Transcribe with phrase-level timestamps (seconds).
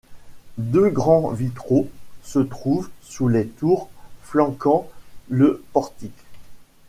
[0.57, 1.87] Deux grands vitraux
[2.23, 3.87] se trouvent sous les tours
[4.23, 4.89] flanquant
[5.29, 6.23] le portique.